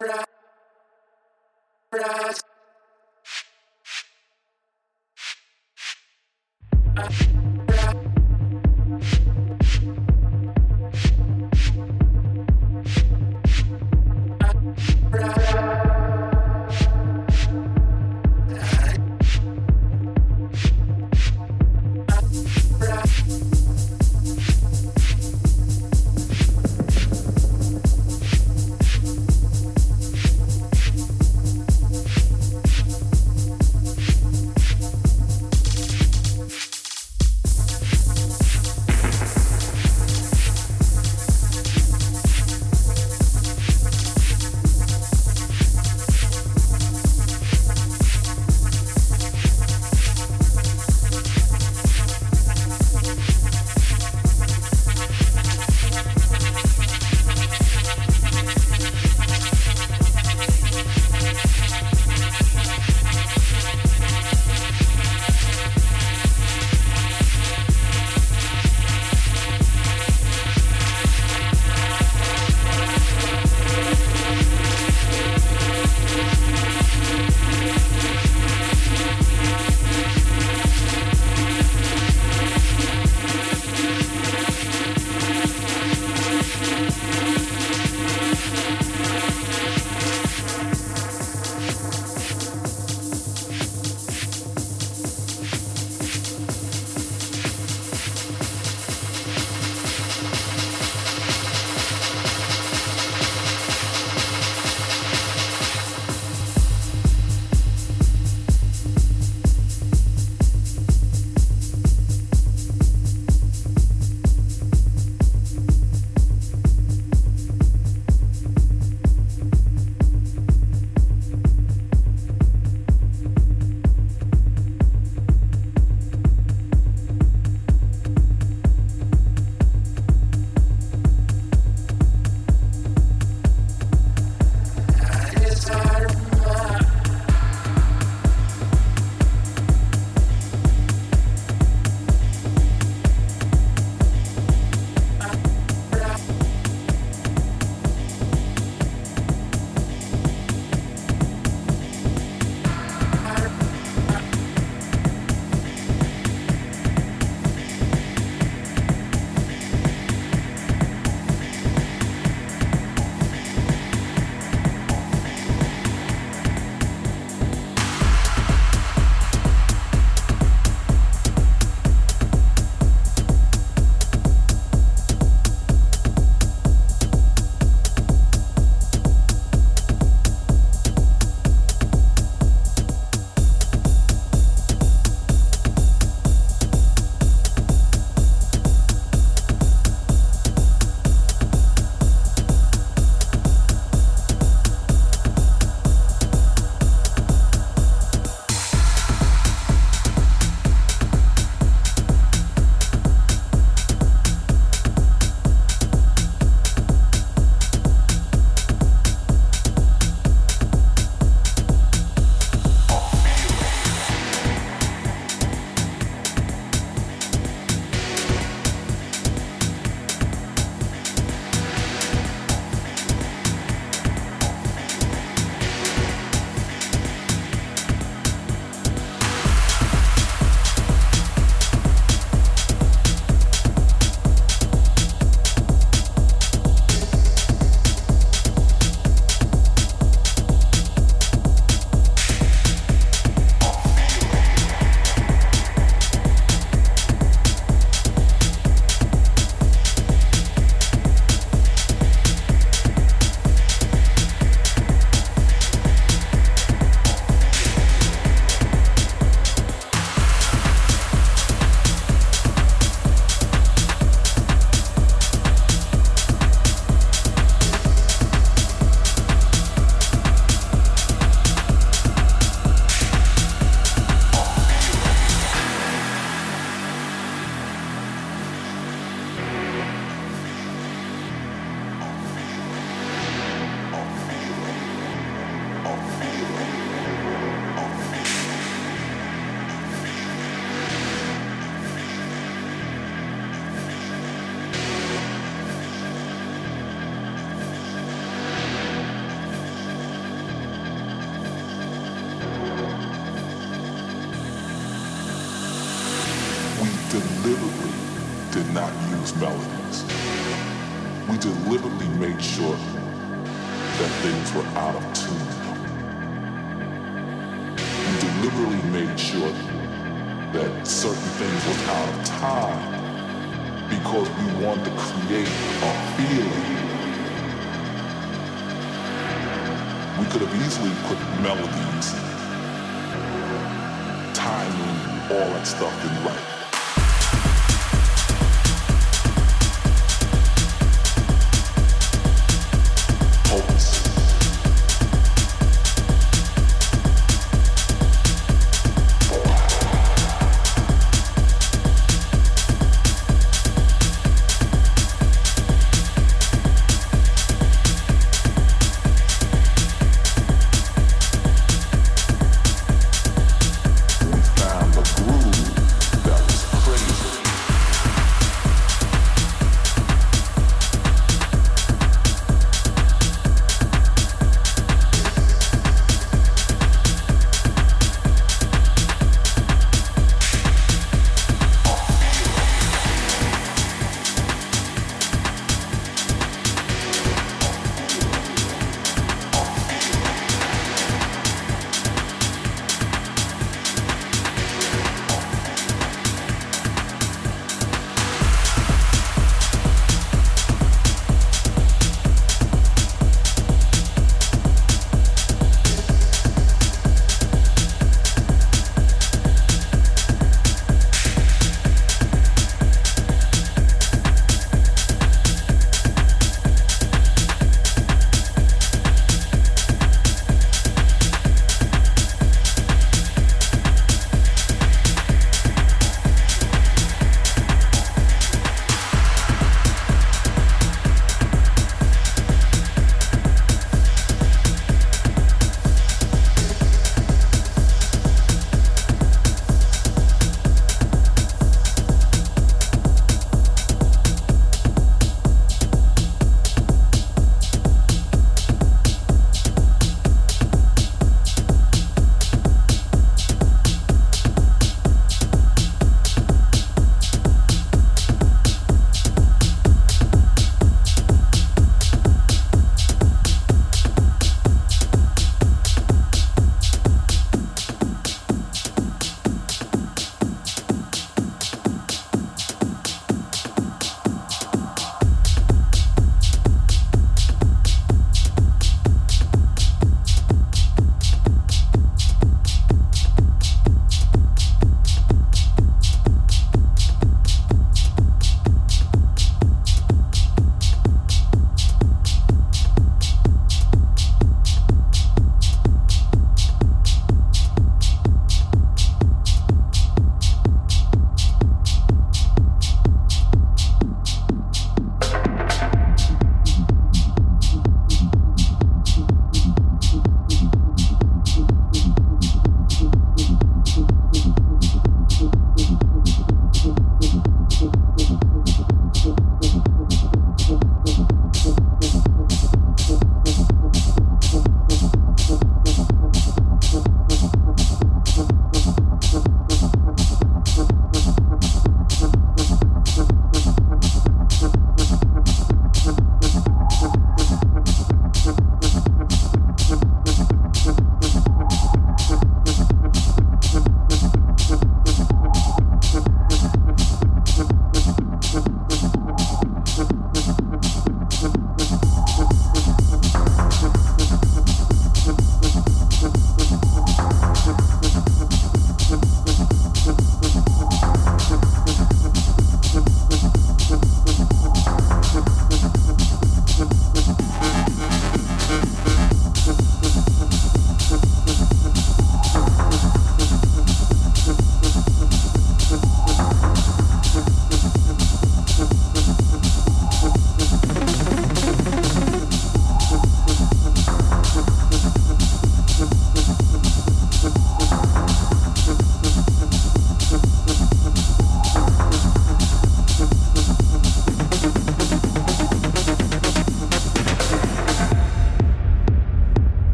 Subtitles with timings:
[0.00, 0.24] Right.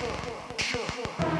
[0.00, 0.30] 呵呵
[0.70, 0.78] 呵
[1.18, 1.37] 呵呵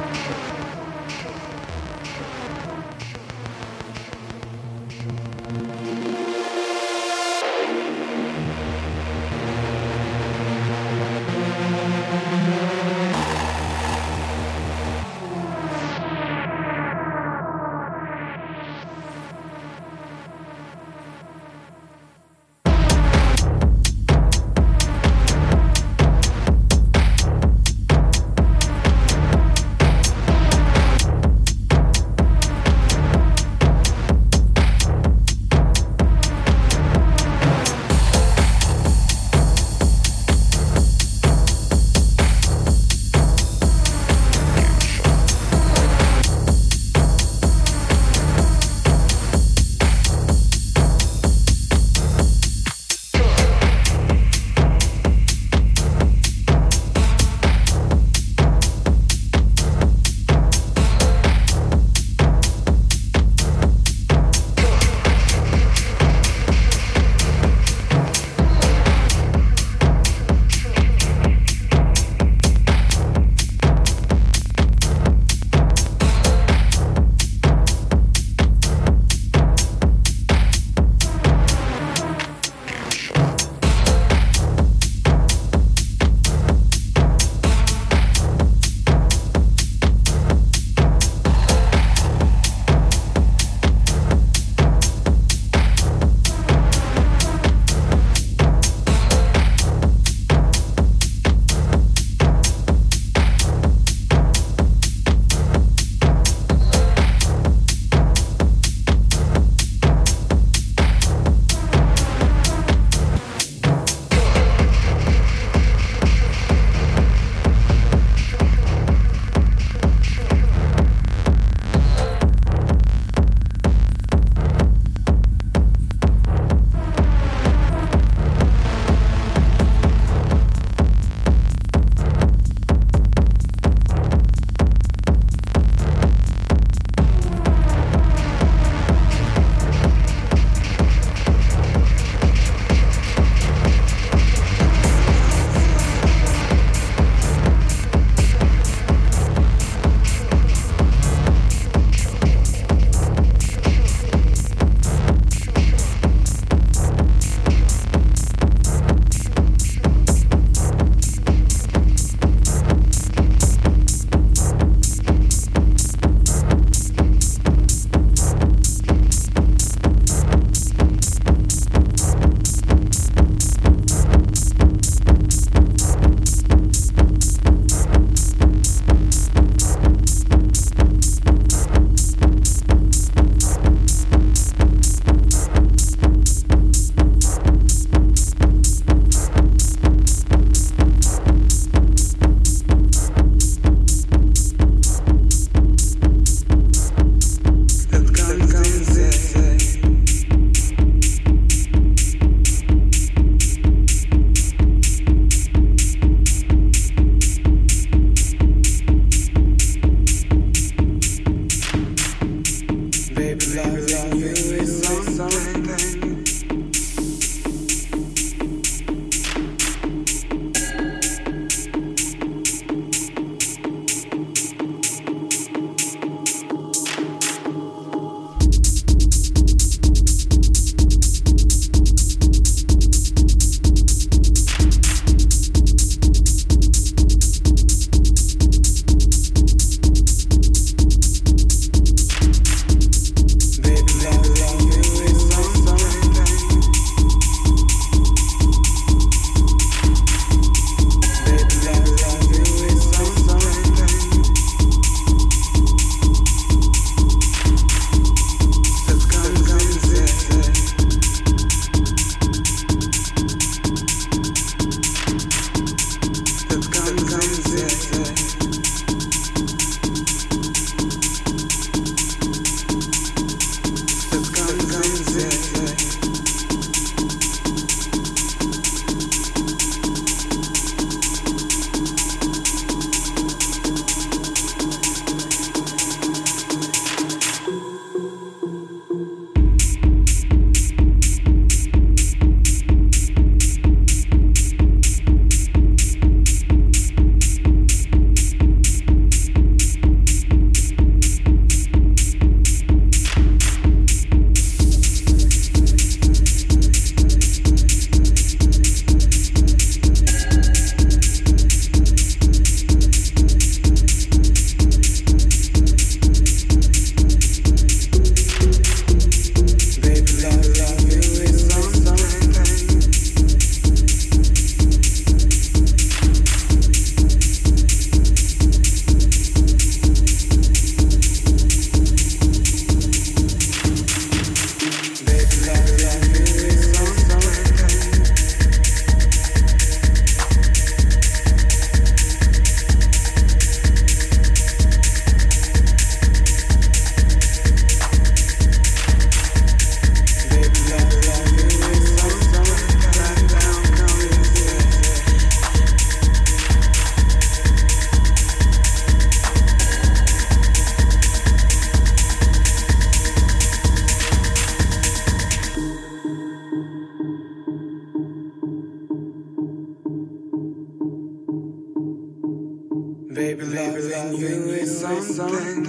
[373.18, 374.28] Baby, loving you
[374.62, 375.64] is something.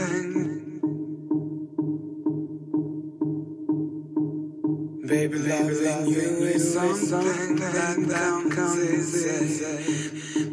[5.07, 10.48] Baby, loving you is something that comes easy.